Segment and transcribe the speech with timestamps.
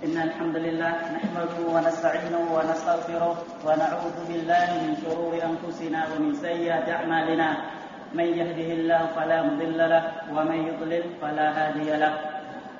[0.00, 3.34] إن الحمد لله نحمده ونستعينه ونستغفره
[3.66, 7.48] ونعوذ بالله من شرور أنفسنا ومن سيئات أعمالنا.
[8.16, 12.14] من يهده الله فلا مضل له ومن يضلل فلا هادي له.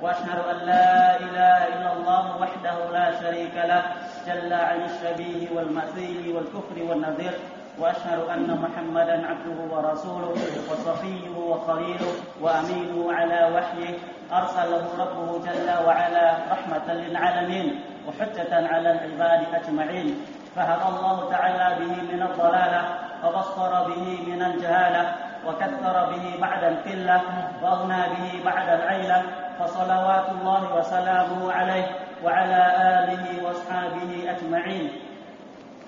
[0.00, 3.82] وأشهد أن لا إله إلا الله وحده لا شريك له.
[4.26, 7.34] جل عن الشبيه والمثيل والكفر والنذير.
[7.78, 10.36] وأشهد أن محمدا عبده ورسوله
[10.72, 13.94] وصفيه وخليله وأمينه على وحيه.
[14.32, 17.66] ارسله ربه جل وعلا رحمة للعالمين
[18.06, 20.08] وحجة على العباد أجمعين.
[20.56, 22.82] فهدى الله تعالى به من الضلالة
[23.24, 25.02] وبصر به من الجهالة
[25.46, 27.20] وكثر به بعد القلة
[27.62, 29.22] وأغنى به بعد العيلة.
[29.58, 31.86] فصلوات الله وسلامه عليه
[32.24, 32.60] وعلى
[32.98, 34.86] آله وأصحابه أجمعين.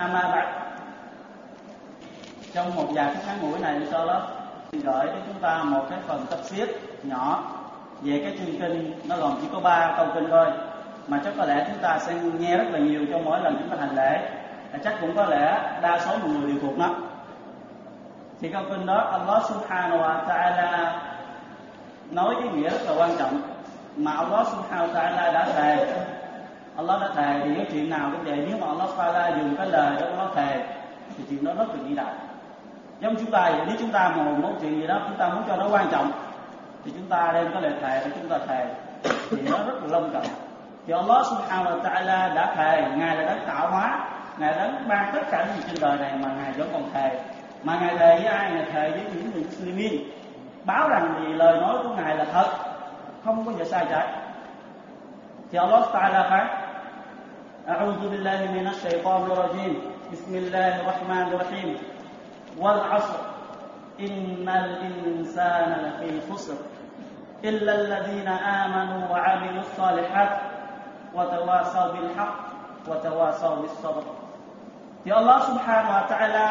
[0.01, 0.49] أما بعد.
[2.55, 4.23] Trong một vài ngắn ngủi này đó
[4.73, 6.69] gửi đến chúng ta một cái phần tập xiết
[7.03, 7.43] nhỏ.
[8.03, 10.47] Về cái chương kinh, nó gồm chỉ có ba câu kinh thôi.
[11.09, 13.71] Mà chắc có lẽ chúng ta sẽ nghe rất là nhiều trong mỗi lần chúng
[13.71, 14.31] ta hành lễ.
[14.85, 16.89] Chắc cũng có lẽ đa số mọi người đều thuộc nó.
[18.41, 20.93] Thì câu kinh đó, Allah subhanahu wa ta'ala
[22.11, 23.41] nói cái nghĩa rất là quan trọng.
[23.97, 25.87] Mà Allah subhanahu wa ta'ala đã thề.
[26.77, 28.47] Allah đã thề thì cái chuyện nào cũng vậy.
[28.49, 30.67] Nếu mà Allah ta'ala dùng cái lời đó Allah thề,
[31.17, 32.15] thì chuyện đó rất là vĩ đại.
[33.01, 35.57] Giống chúng ta nếu chúng ta mà một chuyện gì đó, chúng ta muốn cho
[35.57, 36.11] nó quan trọng
[36.86, 38.66] thì chúng ta đem cái lời thề để chúng ta thề
[39.32, 40.28] thì nó rất là long trọng
[40.88, 45.14] thì Allah subhanahu wa ta'ala đã thề ngài là đấng tạo hóa ngài đấng ban
[45.14, 47.20] tất cả những gì trên đời này mà ngài vẫn còn thề
[47.64, 50.02] mà ngài thề với ai ngài thề với những người muslimin
[50.64, 52.48] báo rằng thì lời nói của ngài là thật
[53.26, 54.08] không có gì sai trái
[55.52, 56.48] thì Allah ta'ala phán
[57.68, 59.74] أعوذ بالله من الشيطان الرجيم
[60.12, 61.70] بسم الله الرحمن الرحيم
[62.58, 63.20] والعصر
[64.00, 66.58] إن الإنسان لفي خسر
[67.44, 70.32] إلا الذين آمنوا وعملوا الصالحات
[71.16, 72.36] وتواصوا بالحق
[72.88, 74.04] وتواصوا بالصبر
[75.06, 76.48] thì Allah subhanahu wa ta'ala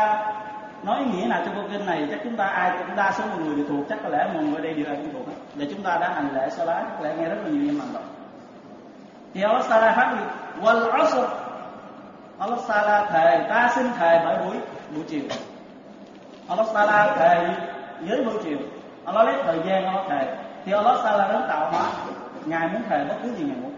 [0.82, 3.38] nói nghĩa nào trong câu kinh này chắc chúng ta ai cũng đa số mọi
[3.38, 5.66] người đều thuộc chắc có lẽ mọi người ở đây đều ai cũng thuộc để
[5.70, 7.92] chúng ta đã hành lễ sau đó có lẽ nghe rất là nhiều những hành
[7.94, 8.08] động
[9.34, 10.24] thì Allah Taala phát gì
[10.62, 11.18] wal asr
[12.38, 14.56] Allah Taala thề ta xin thề bởi buổi
[14.94, 15.22] buổi chiều
[16.51, 17.49] Allah Sala thề
[18.01, 18.57] dưới buổi chiều
[19.05, 20.35] Allah lấy thời gian Allah thề.
[20.65, 21.83] Thì Allah Sala đến tạo hóa,
[22.45, 23.73] ngài muốn thề bất cứ gì ngài muốn.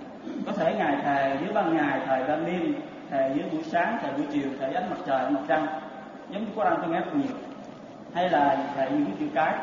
[0.46, 2.76] Có thể ngài thề dưới ban ngày, thề ban đêm,
[3.12, 5.68] thề dưới buổi sáng, thề buổi chiều, thề ánh mặt trời mặt trăng.
[6.30, 7.36] Giống như có đang tôi nghe rất nhiều.
[8.16, 9.54] Hay là thề những cái chữ cái.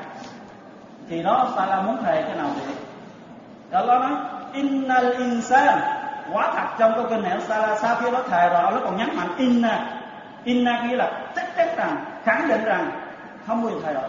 [1.09, 2.75] Thì đó, Sala muốn thề cái nào thì
[3.73, 4.13] Allah nói,
[4.53, 5.79] innal insan.
[6.33, 9.09] Quá thật trong câu kinh này Sala sau phía đó thề rồi nó còn nhấn
[9.17, 9.85] mạnh inna.
[10.45, 12.91] Inna nghĩa là chắc chắn rằng, khẳng định rằng
[13.47, 14.09] không bao giờ thay đổi.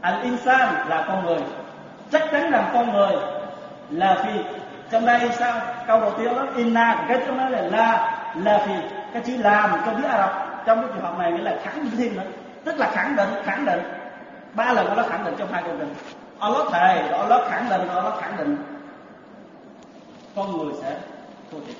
[0.00, 1.38] Al insan là con người.
[2.10, 3.12] Chắc chắn rằng con người
[3.90, 4.40] là phi.
[4.90, 8.12] Trong đây sao câu đầu tiên đó, inna, cái trong đó là la.
[8.34, 8.74] Là phi,
[9.12, 10.64] cái chữ làm trong tiếng Ả Rập.
[10.66, 12.30] Trong cái trường hợp này nghĩa là khẳng định thêm nữa
[12.66, 13.80] tức là khẳng định khẳng định.
[14.54, 15.94] Ba lần nó khẳng định trong hai câu kinh.
[16.38, 18.56] Allah thề, Allah khẳng định, Allah khẳng định.
[20.36, 20.96] Con người sẽ
[21.50, 21.76] thua thiệt.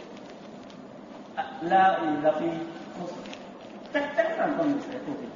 [1.34, 2.46] À, la là phi.
[3.94, 5.35] Chắc chắn rằng con người sẽ thua thiệt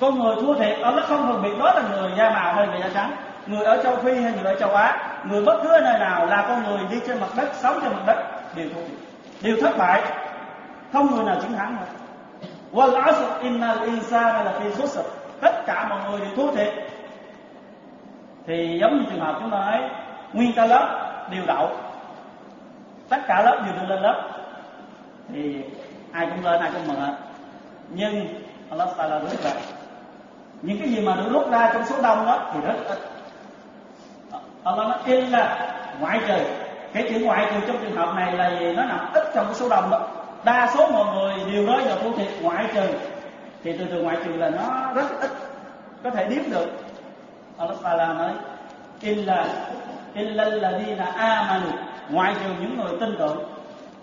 [0.00, 2.80] con người thua thiệt Allah không phân biệt, đó là người da màu hay người
[2.80, 3.16] da trắng.
[3.46, 6.44] Người ở châu phi hay người ở châu á, người bất cứ nơi nào là
[6.48, 8.16] con người đi trên mặt đất, sống trên mặt đất,
[8.56, 8.98] đều thua thiệt.
[9.42, 10.02] Đều thất bại,
[10.92, 11.86] không người nào chiến thắng hết
[12.72, 15.00] wal asr innal insana là fi khusr.
[15.40, 16.74] Tất cả mọi người đều thua thiệt.
[18.46, 19.90] Thì giống như trường hợp chúng ta nói,
[20.32, 21.70] nguyên cả lớp đều đậu.
[23.08, 24.22] Tất cả lớp đều lên lớp.
[25.34, 25.62] Thì
[26.12, 27.14] ai cũng lên, ai cũng mừng hết
[27.94, 29.50] nhưng Allah Taala rất là
[30.62, 32.98] những cái gì mà được rút ra trong số đông đó thì rất ít.
[34.30, 36.38] Ờ, Allah nói in là ngoại trừ.
[36.92, 38.72] Cái chữ ngoại trừ trong trường hợp này là gì?
[38.72, 40.08] Nó nằm ít trong cái số đông đó.
[40.44, 42.88] Đa số mọi người đều nói vào thu thiệt ngoại trừ.
[43.64, 45.30] Thì từ từ ngoại trừ là nó rất ít.
[46.04, 46.66] Có thể điếm được.
[47.58, 48.30] Allah Taala nói
[49.00, 49.46] tin là
[50.14, 51.70] tin lên là đi là a amanu.
[52.10, 53.38] Ngoại trừ những người tin tưởng.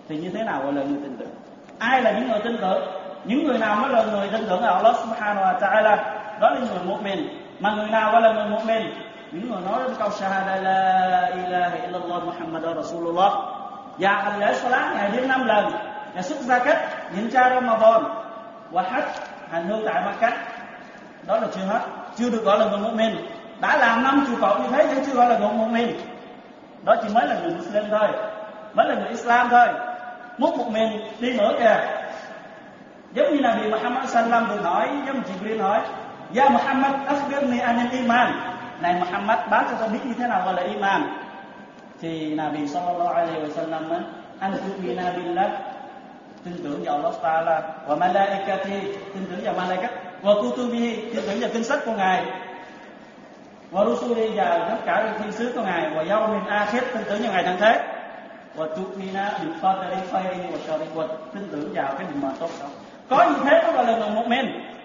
[0.08, 1.28] Thì như thế nào gọi là người tin tưởng?
[1.78, 2.82] Ai là những người tin tưởng?
[3.24, 6.17] Những người nào mới là người tin tưởng ở Allah subhanahu wa ta'ala?
[6.40, 7.28] Đó là người mu'min.
[7.60, 8.92] Mà người nào gọi là người mu'min?
[9.32, 13.32] Những người nói đến câu shahada la ilaha illallah muhammad rasulullah
[13.98, 15.70] dạ, và hành lễ salat ngày đêm năm lần.
[16.14, 16.78] Và xuất gia cách
[17.16, 18.04] nhịn cha Ramadan.
[18.70, 19.02] Và hajj
[19.50, 20.34] hành hương tại Makkah
[21.26, 21.80] đó là chưa hết,
[22.16, 23.16] chưa được gọi là người mu'min.
[23.60, 25.92] Đã làm năm trụ cột như thế nhưng chưa gọi là người mu'min.
[26.84, 28.08] Đó chỉ mới là người Muslim thôi,
[28.74, 29.68] mới là người Islam thôi.
[30.38, 31.76] Múc một mình đi nữa kìa
[33.12, 35.80] giống như là bị Muhammad sallam vừa hỏi giống như Jibril hỏi
[36.34, 38.28] Ya Muhammad akhbirni anil iman.
[38.80, 41.00] Này Muhammad báo cho tôi biết như thế nào gọi là iman.
[42.00, 44.04] Thì Nabi sallallahu alaihi wasallam anh
[44.40, 45.50] an tu'mina billah.
[46.44, 47.62] Tin tưởng vào Allah Taala.
[47.86, 48.80] Và malaikati.
[49.14, 49.90] Tin tưởng vào malaikat.
[50.22, 52.24] Và kutubihi tin tưởng vào kinh sách của ngài.
[53.70, 54.28] Và rusuli.
[54.36, 55.90] Và tất cả những thiên sứ của ngài.
[55.90, 56.82] Và yawmin akhir.
[56.94, 57.80] Tin tưởng vào Ngài thắng thế.
[58.54, 62.66] Và tu'mina bil qadari khayri wa sharikwat tin tưởng vào cái điều mà tốt đó.
[63.08, 64.77] Có như thế đó gọi là người một mình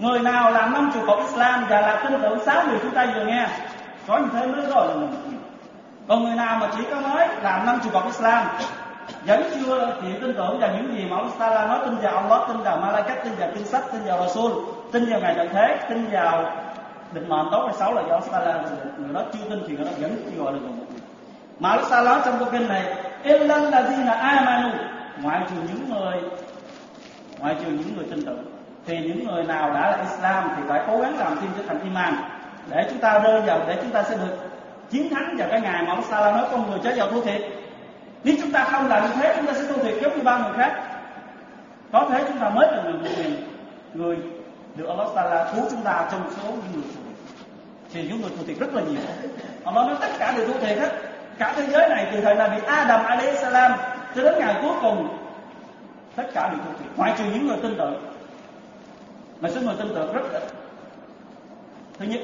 [0.00, 3.06] người nào làm năm trụ cột Islam và là tin tưởng sáu điều chúng ta
[3.14, 3.46] vừa nghe.
[4.06, 5.10] Có như thế mới gọi là mình
[6.08, 8.46] còn người nào mà chỉ có nói làm năm trụ cột Islam,
[9.26, 12.48] vẫn chưa chịu tin tưởng vào những gì mà ông Sala nói, tin vào Allah,
[12.48, 14.52] tin vào Malaikat, tin vào kinh sách, tin vào Rasul,
[14.92, 16.44] tin vào ngày tận thế, tin vào
[17.12, 18.62] định mệnh tốt hay xấu là do Sala
[18.98, 20.70] người đó chưa tin thì người đó vẫn chưa gọi là người.
[20.70, 20.84] Một
[21.58, 24.68] mà Allah Sala trong câu kinh này, illal ladina amanu.
[25.22, 26.20] Ngoại trừ những người,
[27.38, 28.49] ngoại trừ những người tin tưởng
[28.86, 31.80] thì những người nào đã là Islam thì phải cố gắng làm thêm trở thành
[31.84, 32.14] iman.
[32.70, 34.36] Để chúng ta rơi vào, để chúng ta sẽ được
[34.90, 37.42] chiến thắng vào cái ngày mà ông Sala nói con người chết vào thua thiệt.
[38.24, 40.38] Nếu chúng ta không làm như thế, chúng ta sẽ thua thiệt giống như ba
[40.38, 40.82] người khác.
[41.92, 43.36] Có thế chúng ta mới là người người
[43.94, 44.16] người
[44.76, 47.16] được Allah Sala cứu chúng ta trong số những người thua thiệt.
[47.92, 49.00] Thì những người thua thiệt rất là nhiều.
[49.64, 50.90] Allah nói tất cả đều thua thiệt hết
[51.38, 53.72] cả thế giới này từ thời Nabi Adam alayhi salam
[54.14, 55.18] cho đến ngày cuối cùng,
[56.16, 56.92] tất cả đều thua thiệt.
[56.96, 58.09] Ngoại trừ những người tin tưởng
[59.40, 60.42] mà số người tin tưởng rất ít.
[61.98, 62.20] Thứ nhất,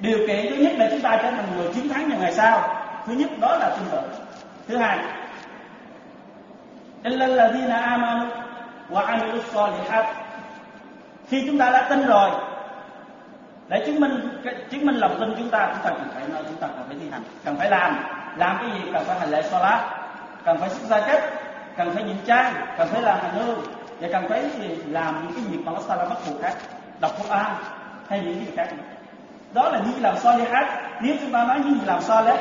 [0.00, 2.76] điều kiện thứ nhất để chúng ta trở thành người chiến thắng vào ngày sau.
[3.06, 4.10] Thứ nhất, đó là tin tưởng
[4.68, 4.98] thứ hai
[7.04, 8.26] illa alladhina amanu
[8.90, 10.06] wa amilus salihat
[11.28, 12.30] khi chúng ta đã tin rồi,
[13.68, 14.38] để chứng minh
[14.70, 16.96] chứng minh lòng tin chúng ta chúng ta cần phải nói, chúng ta cần phải
[17.00, 17.22] thi hành.
[17.44, 18.04] Cần phải làm.
[18.36, 18.90] Làm cái gì?
[18.92, 19.80] Cần phải hành lễ salat.
[20.44, 21.30] Cần phải xuất gia kết
[21.76, 22.52] cần phải nhịn chay.
[22.78, 23.60] Cần phải làm hành hương
[24.00, 24.44] và cần phải
[24.88, 26.52] làm những cái việc mà Allah Taala bắt buộc khác,
[27.00, 27.46] đọc Quran
[28.08, 28.68] hay những cái gì khác.
[29.52, 30.66] Đó là những làm salihat
[31.00, 32.40] nếu chúng ta nói những làm làm saleh,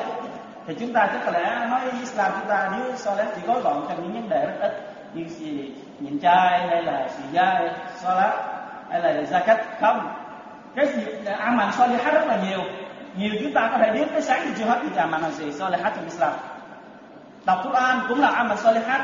[0.67, 3.85] thì chúng ta chắc có lẽ nói Islam chúng ta nếu saleh chỉ gói gọn
[3.89, 7.59] trong những vấn đề rất ít như gì nhịn chay hay là xì da
[7.95, 8.33] salat
[8.89, 9.57] hay là zakat.
[9.81, 10.13] Không.
[10.75, 11.03] Cái gì
[11.39, 12.59] amal salihat rất là nhiều.
[13.15, 15.93] Nhiều chúng ta có thể biết tới sáng thì chưa hết thì amal gì salihat
[15.95, 16.31] trong Islam.
[17.45, 19.01] Đọc Quran cũng là amal salihat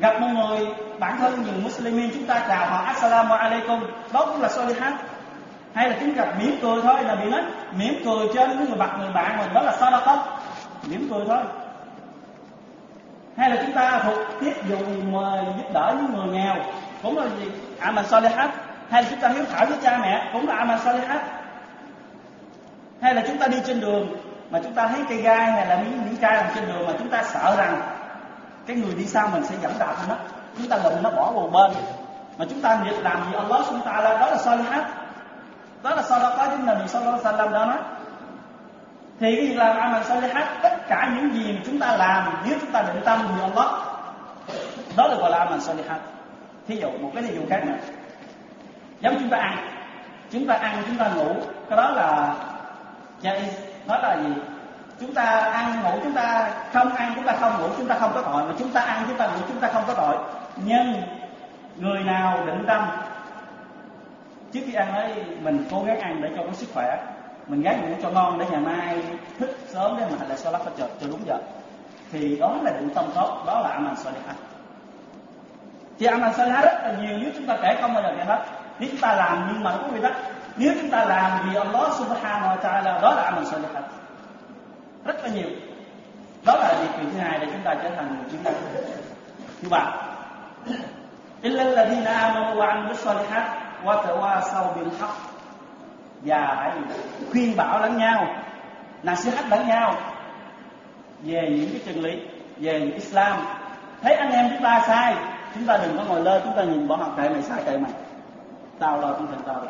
[0.00, 0.66] gặp một người
[0.98, 3.80] bản thân những Muslimin chúng ta chào họ, Assalamu alaikum.
[4.12, 4.92] Đó cũng là salihat
[5.74, 7.42] hay là chúng gặp mỉm cười thôi, là bị nói
[7.72, 10.18] mỉm cười trên những người bạn người bạn mình đó là sadaqah.
[10.86, 11.42] Mỉm cười thôi.
[13.36, 15.12] Hay là chúng ta thuộc tiếp dùng
[15.56, 16.56] giúp đỡ những người nghèo,
[17.02, 17.50] cũng là gì?
[17.80, 18.50] Amal salihat
[18.90, 21.20] hay là chúng ta hiếu thảo với cha mẹ, cũng là amal salihat
[23.00, 24.16] hay là chúng ta đi trên đường
[24.50, 27.08] mà chúng ta thấy cây gai hay là miếng miếng gai trên đường mà chúng
[27.08, 27.80] ta sợ rằng
[28.66, 30.14] cái người đi sau mình sẽ dẫn đạp nó.
[30.58, 31.70] Chúng ta lụm nó bỏ một bên.
[32.38, 34.84] Mà chúng ta việc làm gì Allah chúng ta là đó là salihat
[35.82, 37.78] đó là sadaqah chúng Nabi sallallahu alaihi wasallam đó nói.
[39.20, 42.58] Thì cái việc làm amal salihat tất cả những gì mà chúng ta làm, nếu
[42.60, 43.72] chúng ta định tâm thì Allah
[44.96, 46.00] đó là gọi là amal salihat
[46.68, 47.76] thí dụ, một cái ví dụ khác nữa
[49.00, 49.58] giống chúng ta ăn.
[50.32, 51.34] Chúng ta ăn, chúng ta ngủ.
[51.68, 52.34] Cái đó là
[53.22, 53.50] jaiz.
[53.86, 54.32] Đó là gì?
[55.00, 58.10] Chúng ta ăn ngủ chúng ta không ăn chúng ta không ngủ chúng ta không
[58.14, 60.16] có tội mà chúng ta ăn chúng ta ngủ chúng ta không có tội
[60.64, 61.02] nhưng
[61.76, 62.86] người nào định tâm
[64.52, 66.96] trước khi ăn ấy mình cố gắng ăn để cho có sức khỏe
[67.46, 69.02] mình gắng ngủ cho ngon để ngày mai
[69.38, 71.38] thức sớm để mình lại lại lắp cho cho đúng giờ
[72.12, 74.36] thì đó là định tâm tốt đó là amal salihat
[75.98, 78.44] thì amal salihat rất là nhiều nếu chúng ta kể không bao giờ kể hết
[78.78, 80.10] nếu chúng ta làm nhưng mà có vị đó
[80.56, 83.99] nếu chúng ta làm vì Allah subhanahu wa ta'ala đó là amal salihat
[85.04, 85.48] rất là nhiều.
[86.46, 88.54] Đó là điều kiện thứ hai để chúng ta trở thành người chiến thắng
[89.62, 89.92] thứ ba
[91.42, 93.44] illa alladhina amanu wa amilus salihat
[93.84, 95.14] wa tawasaw bil haqq
[96.22, 96.72] và hãy
[97.30, 98.26] khuyên bảo lẫn nhau,
[99.02, 99.94] nasihat lẫn nhau
[101.22, 102.20] về những cái chân lý,
[102.56, 103.40] về những Islam.
[104.02, 105.14] Thấy anh em chúng ta sai,
[105.54, 107.78] chúng ta đừng có ngồi lơ, chúng ta nhìn bọn họ kệ mày sai kệ
[107.78, 107.92] mày
[108.78, 109.68] tao lo chúng ta tao được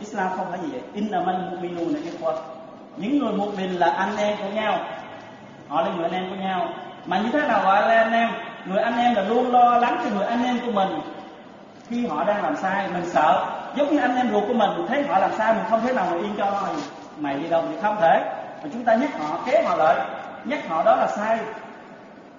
[0.00, 0.82] Islam không phải gì vậy.
[0.94, 2.36] Innamal mu'minuna ikhwah
[2.96, 4.78] những người một mình là anh em của nhau.
[5.68, 6.68] Họ là người anh em của nhau.
[7.06, 8.30] Mà như thế nào gọi là anh em?
[8.64, 11.00] Người anh em là luôn lo lắng cho người anh em của mình.
[11.88, 13.46] Khi họ đang làm sai mình sợ.
[13.76, 16.06] Giống như anh em ruột của mình thấy họ làm sai mình không thể nào
[16.10, 16.74] mà yên cho mày,
[17.18, 18.20] mày đi đâu thì không thể.
[18.62, 19.96] Mà chúng ta nhắc họ kéo họ lại.
[20.44, 21.38] Nhắc họ đó là sai.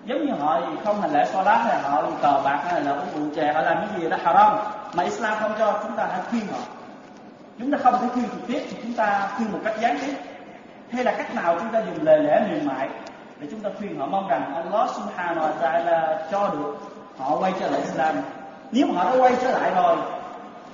[0.05, 3.35] Giống như họ không hành lễ so hay họ cờ bạc hay là uống rượu
[3.35, 4.57] chè họ làm cái gì đó haram.
[4.93, 6.59] Mà Islam không cho chúng ta hãy khuyên họ.
[7.59, 10.13] Chúng ta không thể khuyên trực tiếp thì chúng ta khuyên một cách gián tiếp
[10.93, 12.89] hay là cách nào chúng ta dùng lời lẽ mềm mại
[13.39, 16.75] để chúng ta khuyên họ mong rằng Allah subhanahu wa ta'ala cho được
[17.17, 18.15] họ quay trở lại Islam?
[18.71, 19.97] Nếu mà họ đã quay trở lại rồi,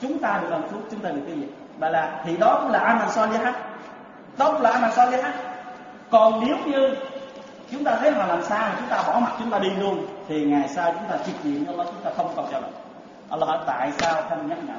[0.01, 1.47] chúng ta được làm phước chúng ta được cái gì?
[1.77, 3.55] Bà là, thì đó cũng là amal salihat
[4.37, 5.33] đó cũng là amal salihat
[6.09, 6.95] còn nếu như
[7.71, 10.05] chúng ta thấy họ làm sao mà chúng ta bỏ mặt chúng ta đi luôn,
[10.27, 12.69] thì ngày sau chúng ta trực diện cho Allah, chúng ta không còn cho Allah
[13.29, 14.73] Allah hỏi, tại sao không nhắc nhở?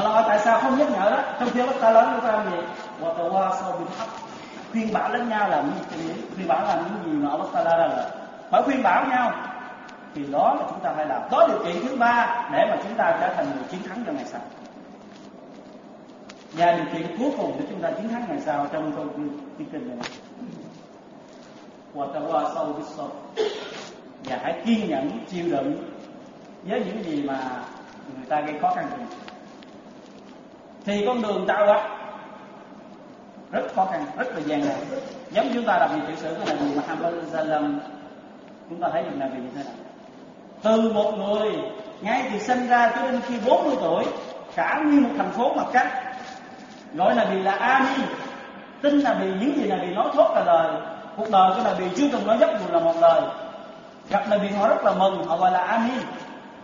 [0.00, 1.22] Allah hỏi tại sao không nhắc nhở đó?
[1.40, 2.56] Trong khi ta lớn chúng ta làm gì?
[3.00, 4.08] Và tàu qua sau bị thấp
[4.72, 6.14] khuyên bảo lẫn nhau là những gì?
[6.34, 8.10] Khuyên bảo là những gì mà Allah ta ra là
[8.50, 9.32] phải khuyên bảo nhau.
[10.14, 11.22] Thì đó là chúng ta phải làm.
[11.30, 14.16] Đó điều kiện thứ ba để mà chúng ta trở thành người chiến thắng trong
[14.16, 14.40] ngày sau.
[16.52, 19.04] Và điều kiện cuối cùng để chúng ta chiến thắng ngày sau trong câu
[19.58, 20.08] chương trình này.
[21.94, 23.08] Qua qua sau biết sau
[24.24, 25.82] và hãy kiên nhẫn, chịu đựng
[26.64, 27.38] với những gì mà
[28.16, 29.06] người ta gây khó khăn cho mình
[30.84, 31.88] thì con đường tạo quá
[33.52, 34.76] rất khó khăn, rất là gian nan.
[35.30, 37.80] Giống chúng ta đọc nhiều tiểu sử của Nabi Muhammad Sallam,
[38.70, 39.72] chúng ta thấy được Nabi như thế nào.
[40.62, 41.52] Từ một người,
[42.00, 44.04] ngay từ sinh ra cho đến khi 40 tuổi,
[44.54, 45.92] cả như một thành phố mặt cách
[46.94, 48.02] gọi là vì là Ami
[48.82, 50.70] tin là vì, những gì là vì nói thốt là lời.
[51.16, 53.22] Cuộc đời của là vì chưa từng nói dốc dù là một lời.
[54.10, 55.92] Gặp là vì họ rất là mừng, họ gọi là Ami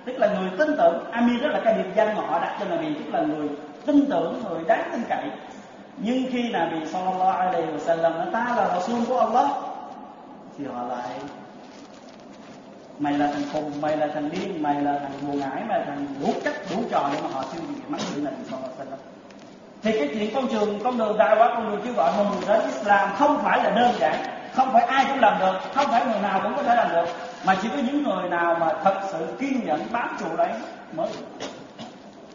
[0.04, 1.04] tức là người tin tưởng.
[1.10, 3.48] Ami rất là cái biệt danh mà họ đặt cho là vì, tức là người
[3.86, 5.24] tin tưởng người đáng tin cậy.
[5.96, 9.50] Nhưng khi là vì sallallahu alaihi wasallam nói, ta là Rasul của Allah,
[10.58, 11.10] thì họ lại,
[12.98, 15.84] mày là thằng khùng, mày là thằng điên, mày là thằng buồn ngải, mày là
[15.86, 18.90] thằng đủ cách đủ trò để mà họ siêu gì mắng chửi là sallallahu alaihi
[18.90, 18.98] wasallam.
[19.82, 22.48] Thì cái chuyện con trường con đường đại quá con đường kêu gọi một người
[22.48, 24.14] đến Islam không phải là đơn giản,
[24.54, 27.06] không phải ai cũng làm được, không phải người nào cũng có thể làm được,
[27.46, 30.50] mà chỉ có những người nào mà thật sự kiên nhẫn bám trụ đấy
[30.92, 31.08] mới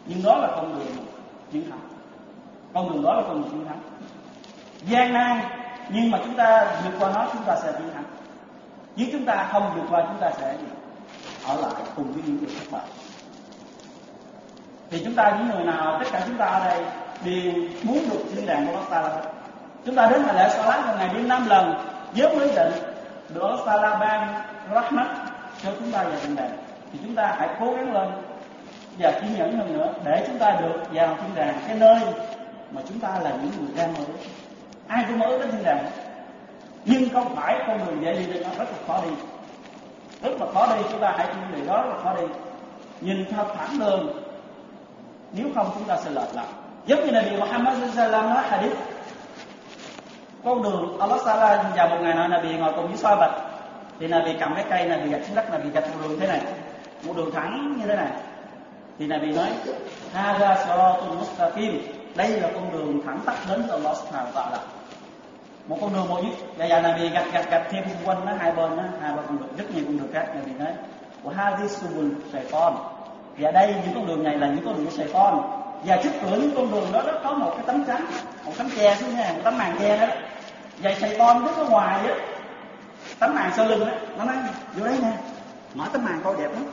[0.06, 1.06] nhưng đó là con đường
[1.52, 1.80] chiến thắng.
[2.74, 3.80] Con đường đó là con đường chiến thắng.
[4.86, 5.40] Gian nan,
[5.88, 8.04] nhưng mà chúng ta vượt qua nó, chúng ta sẽ chiến thắng.
[8.96, 10.56] Nếu chúng ta không vượt qua, chúng ta sẽ
[11.46, 12.86] ở lại cùng với những người thất bại.
[14.90, 16.84] Thì chúng ta, những người nào, tất cả chúng ta ở đây
[17.24, 19.02] đều muốn được thiên đàng của ta
[19.84, 21.74] chúng ta đến ngày lễ Salat một ngày đến năm lần,
[22.16, 22.72] với quyết định
[23.34, 24.42] được Allah ban
[24.74, 25.06] rahmat
[25.62, 26.50] cho chúng ta về thiên đàng.
[26.92, 28.08] Thì chúng ta hãy cố gắng lên
[28.98, 32.00] và kiên nhẫn hơn nữa để chúng ta được vào thiên đàng, cái nơi
[32.72, 34.06] mà chúng ta là những người ra mới
[34.88, 35.84] ai cũng mới đến thiên đàng,
[36.84, 39.10] nhưng không phải con đường dễ đi được nó rất là khó đi.
[40.22, 42.22] Rất là khó đi, chúng ta hãy chuẩn bị đó, rất là khó đi.
[43.00, 44.22] Nhìn theo thẳng đường,
[45.32, 46.46] nếu không chúng ta sẽ lệch lạc.
[46.86, 48.76] Giống như là điều Muhammad sallam nói hadith.
[50.44, 53.32] Con đường Allah Sala vào một ngày nọ là bị ngồi cùng với soi bạch
[54.00, 56.08] thì là bị cầm cái cây là bị gạch xuống đất là bị gạch một
[56.08, 56.40] đường thế này.
[57.06, 58.08] Một đường thẳng như thế này
[58.98, 59.48] thì Nabi nói,
[60.12, 61.78] hada siratul mustaqim.
[62.14, 64.58] Đây là con đường thẳng tắp đến từ Allah subhanahu wa ta'ala.
[65.68, 66.32] Một con đường một nhất.
[66.56, 69.24] Và giờ Nabi gạch gạch gạch thêm xung quanh nó, hai bên nó, hai bên
[69.28, 70.72] con đường rất nhiều con đường khác Nabi nói.
[71.22, 72.72] Của hadithul shaitan
[73.38, 75.40] và đây, những con đường này là những con đường của shaitan
[75.84, 78.06] và trước cửa những con đường đó, nó có một cái tấm chắn
[78.44, 80.14] một tấm che xuống nha một tấm màn che đó.
[80.78, 82.14] Và shaitan đứng ở ngoài á,
[83.18, 84.36] tấm màn sau lưng á, nó nói,
[84.76, 85.12] vô đây nè,
[85.74, 86.64] mở tấm màn coi đẹp lắm.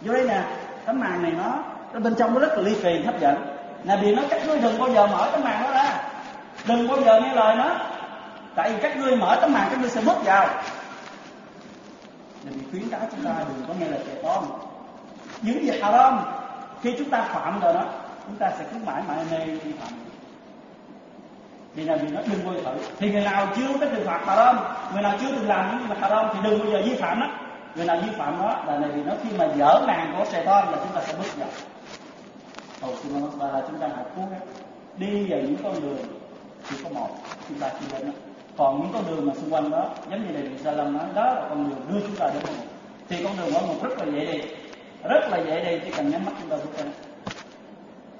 [0.00, 0.42] Vô đây nè
[0.86, 1.52] tấm màn này nó
[1.92, 3.56] nó bên trong nó rất là ly kỳ, hấp dẫn.
[3.84, 6.00] Là vì nó, các ngươi đừng bao giờ mở tấm màn đó ra.
[6.66, 7.76] Đừng bao giờ nghe lời nó.
[8.54, 10.48] Tại vì các ngươi mở tấm màn, các ngươi sẽ bước vào.
[12.44, 14.44] Nên khuyến cáo chúng ta đừng có nghe lời trẻ con
[15.42, 16.20] những việc haram,
[16.82, 17.84] khi chúng ta phạm rồi đó,
[18.26, 19.92] chúng ta sẽ cứ mãi mãi mê vi phạm.
[21.74, 22.78] Vì là vì nó đừng vô thử.
[22.98, 24.56] Thì người nào chưa có từng phạt haram,
[24.92, 27.26] người nào chưa từng làm những việc haram thì đừng bao giờ vi phạm đó
[27.76, 30.66] người nào vi phạm đó, là vì nó khi mà dở màn của sài là
[30.72, 31.48] chúng ta sẽ bước vào.
[32.80, 34.40] Hầu xin Allah là chúng ta hãy cố gắng
[34.96, 35.98] đi vào những con đường
[36.68, 37.08] chỉ có một,
[37.48, 38.12] chúng ta chỉ đến đó.
[38.56, 41.24] Còn những con đường mà xung quanh đó, giống như này Sa Lâm nói, đó
[41.24, 42.64] là con đường đưa chúng ta đến một
[43.08, 44.40] thì con đường ở một rất là dễ đi,
[45.04, 46.92] rất là dễ đi, chỉ cần nhắm mắt chúng ta bước lên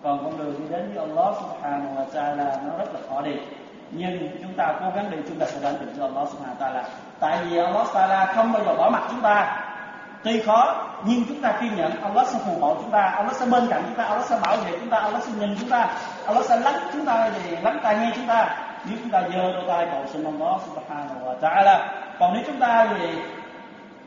[0.03, 3.33] còn con đường đi đến với Allah Subhanahu wa Taala, nó rất là khó đi
[3.93, 6.61] nhưng chúng ta cố gắng đi chúng ta sẽ đến được với Allah Subhanahu wa
[6.61, 6.85] Taala.
[7.21, 9.59] Tại vì Allah Taala không bao giờ bỏ mặt chúng ta.
[10.25, 11.93] Tuy khó, nhưng chúng ta kiên nhẫn.
[12.03, 13.01] Allah sẽ phù hộ chúng ta.
[13.01, 14.05] Allah sẽ bên cạnh chúng ta.
[14.05, 14.99] Allah sẽ bảo vệ chúng ta.
[14.99, 15.87] Allah sẽ nhìn chúng ta.
[16.27, 18.57] Allah sẽ lắng chúng ta để lắng tai nghe chúng ta.
[18.85, 21.89] Nếu chúng ta dơ đôi tay cầu xin Allah Subhanahu wa Taala.
[22.19, 23.19] Còn nếu chúng ta gì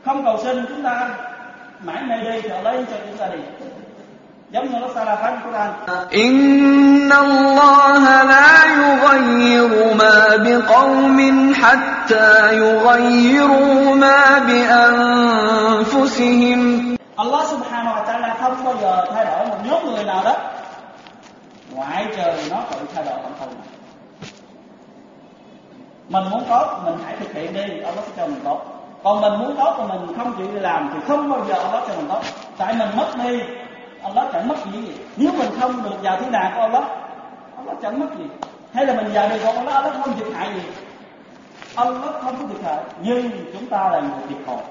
[0.04, 1.08] không cầu xin, chúng ta
[1.80, 3.38] mãi mê đi thì lấy cho chúng ta đi.
[6.13, 11.19] إن الله لا يغير ما بقوم
[11.55, 16.21] حتى يغيروا ما بأنفسهم
[17.21, 20.35] Allah Subhanahu wa Taala không bao giờ thay đổi một nhóm người nào đó
[21.75, 23.59] ngoại trừ nó tự thay đổi bản thân mình
[26.09, 28.61] mình muốn tốt mình hãy thực hiện đi Allah sẽ cho mình tốt
[29.03, 31.83] còn mình muốn tốt mà mình không chịu đi làm thì không bao giờ Allah
[31.87, 32.21] cho mình tốt
[32.57, 33.39] tại mình mất đi
[34.06, 34.80] Allah chẳng mất gì.
[34.80, 36.84] Gì nếu mình không được vào thiên đàng của Allah
[37.56, 38.24] Allah chẳng mất gì.
[38.74, 40.62] Hay là mình vào được của Allah Allah không thiệt hại gì.
[41.74, 42.78] Allah không có thiệt hại.
[43.02, 44.62] Nhưng chúng ta là người thiệt thòi.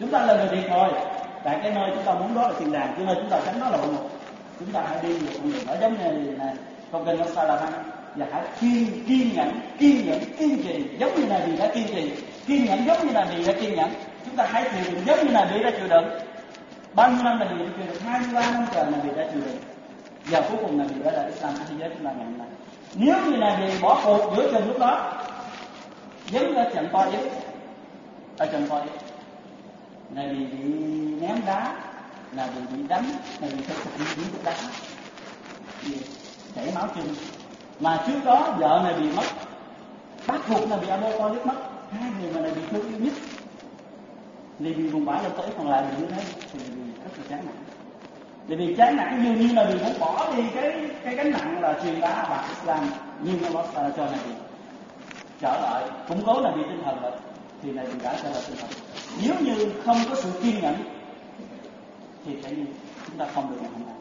[0.00, 0.90] Chúng ta là người thiệt thòi.
[1.44, 3.60] Tại cái nơi chúng ta muốn đó là thiên đàng, cái nơi chúng ta tránh
[3.60, 4.10] đó là hội ngục
[4.58, 6.54] chúng ta hãy đi một con đường ở giống như này
[6.92, 7.72] không cần nó sai là hay
[8.16, 10.84] và hãy kiên kiên nhẫn kiên nhẫn, kiên trì.
[10.98, 12.12] Giống như này vì đã kiên trì.
[12.46, 13.90] Kiên nhẫn giống như là vì đã kiên nhẫn.
[14.24, 16.04] Chúng ta hãy chịu đựng giống như là vì đã chịu đựng
[16.96, 18.00] bao nhiêu năm là bị truyền được?
[18.04, 19.58] 23 năm trời là bị đã truyền đựng
[20.26, 22.46] giờ cuối cùng là bị đã là Islam thế giới, chúng ta ngày hôm nay
[22.94, 25.12] nếu như là bị bỏ cuộc giữa chừng lúc đó,
[26.30, 27.32] giống ra trận to yết
[28.38, 28.92] ở à, trận to yết
[30.14, 30.64] là bị bị
[31.20, 31.74] ném đá,
[32.32, 33.04] là bị bị đánh,
[33.40, 34.54] là bị thực bị bị đá
[36.54, 37.04] chảy máu chân.
[37.80, 39.24] Mà trước đó vợ này bị mất,
[40.26, 41.54] bắt buộc là bị Abu Talib mất.
[41.90, 43.12] Hai người mà này bị thương yêu nhất
[44.58, 46.22] thì vì vùng bãi cho tới còn lại mình như thế.
[46.52, 46.58] Thì
[47.04, 47.54] rất là chán nản.
[48.46, 50.72] Vì vì chán nản dường như là mình muốn bỏ đi cái
[51.04, 52.90] cái gánh nặng là truyền bá và Islam
[53.22, 54.20] nhưng nó Allah à, cho này.
[55.40, 57.12] Trở lại, củng cố là bị tinh thần rồi.
[57.62, 58.70] Thì này mình đã trở lại tinh thần.
[59.22, 60.74] Nếu như không có sự kiên nhẫn,
[62.26, 62.64] thì sẽ như
[63.06, 63.96] chúng ta không được ngày hôm nay.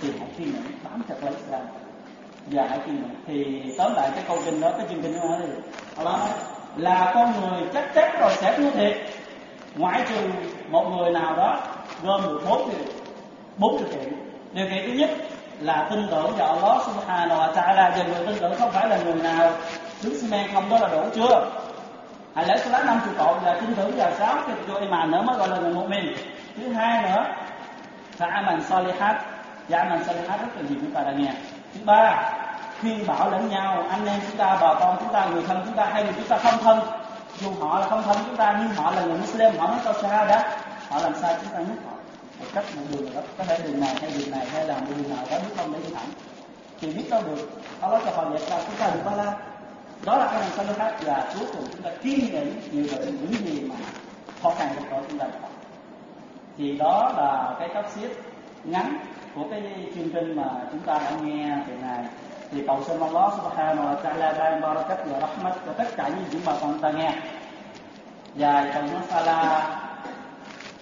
[0.00, 1.62] Thì hãy kiên nhẫn, bám chặt lấy Islam.
[2.50, 3.14] Và hãy kiên nhẫn.
[3.26, 5.46] Thì tóm lại cái câu kinh đó, cái chương kinh đó là
[5.96, 6.28] Allah nói
[6.76, 8.96] là con người chắc chắn rồi sẽ thua thiệt
[9.76, 10.16] ngoại trừ
[10.70, 11.60] một người nào đó
[12.02, 12.86] gom được bốn điều
[13.56, 14.12] bốn điều kiện.
[14.52, 15.10] Điều kiện thứ nhất
[15.60, 17.90] là tin tưởng vào Allah subhanahu wa ta'ala.
[17.90, 19.50] Và người tin tưởng không phải là người nào
[20.02, 21.50] đứng xi men không, đó là đủ chưa?
[22.34, 25.22] Hãy lễ salat năm chục tội là tin tưởng vào sáu cái cho iman nữa
[25.22, 26.14] mới gọi là người một mình
[26.56, 27.24] thứ hai nữa
[28.18, 29.16] là aman salihat
[29.68, 31.32] và aman salihat rất là nhiều, chúng ta đã nghe.
[31.74, 32.32] Thứ ba,
[32.80, 35.74] khuyên bảo lẫn nhau, anh em chúng ta, bà con chúng ta, người thân chúng
[35.74, 36.80] ta, hay người chúng ta không thân
[37.40, 39.92] dù họ là không thân chúng ta, nhưng họ là người Muslim, họ nói câu
[40.02, 40.42] đó.
[40.88, 41.92] Họ làm sao chúng ta nhắc họ?
[42.40, 43.20] Một cách một đường đó.
[43.38, 45.78] Có thể đường này hay đường này, hay là đường nào đó biết không để
[45.78, 46.08] đi thẳng.
[46.80, 47.50] Thì biết đâu được.
[47.80, 49.32] Allah cho họ vậy ra chúng ta được ba la.
[50.04, 53.16] Đó là cái làm sao khác là cuối cùng chúng ta kiên nhẫn chịu đựng
[53.20, 53.74] những gì mà
[54.42, 55.48] khó khăn của tội chúng ta được.
[56.58, 58.08] Thì đó là cái cấp xếp
[58.64, 58.98] ngắn
[59.34, 59.62] của cái
[59.94, 62.04] chương trình mà chúng ta đã nghe từ ngày
[62.51, 66.29] thì cầu xin Allah subhanahu wa ta'ala ban barakat và rahmat cho tất cả những
[66.31, 67.13] gì mà con ta nghe
[68.35, 69.67] và cầu nó sala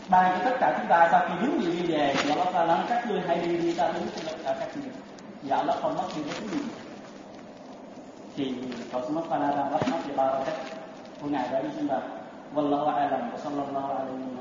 [0.09, 2.65] ban cho tất cả chúng ta sau khi đứng gì đi về thì Allah ta
[2.65, 4.91] nói các ngươi hãy đi đi ta đứng cho tất cả các ngươi
[5.43, 6.63] và Allah không mất đi bất cứ gì
[8.35, 8.53] thì
[8.91, 10.53] cầu xin Allah ta rahmat và barakat
[11.21, 11.97] của ngài đã đi chúng ta
[12.55, 14.32] والله أعلم وصلى الله عليه